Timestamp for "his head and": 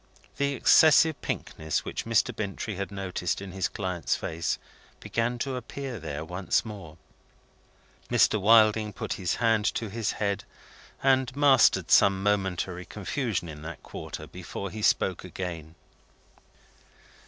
9.91-11.35